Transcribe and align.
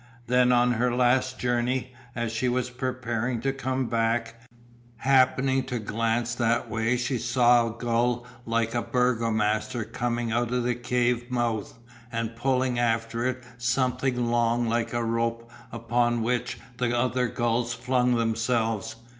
Then, 0.25 0.51
on 0.51 0.71
her 0.71 0.95
last 0.95 1.37
journey, 1.37 1.93
as 2.15 2.31
she 2.31 2.49
was 2.49 2.71
preparing 2.71 3.39
to 3.41 3.53
come 3.53 3.85
back, 3.85 4.33
happening 4.97 5.61
to 5.65 5.77
glance 5.77 6.33
that 6.33 6.67
way 6.71 6.97
she 6.97 7.19
saw 7.19 7.67
a 7.67 7.77
gull 7.77 8.25
like 8.43 8.73
a 8.73 8.81
Burgomaster 8.81 9.83
coming 9.85 10.31
out 10.31 10.51
of 10.51 10.63
the 10.63 10.73
cave 10.73 11.29
mouth 11.29 11.77
and 12.11 12.35
pulling 12.35 12.79
after 12.79 13.27
it 13.27 13.43
something 13.59 14.25
long 14.25 14.67
like 14.67 14.91
a 14.91 15.03
rope 15.03 15.51
upon 15.71 16.23
which 16.23 16.59
the 16.77 16.97
other 16.97 17.27
gulls 17.27 17.75
flung 17.75 18.15
themselves. 18.15 18.95